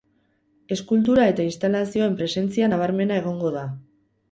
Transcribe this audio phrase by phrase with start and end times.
[0.75, 3.67] Eskultura eta instalazioen presentzia nabarmena egongo da.